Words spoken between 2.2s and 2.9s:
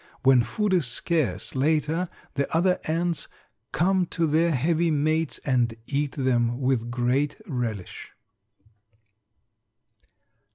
the other